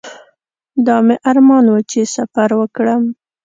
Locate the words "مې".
1.05-1.15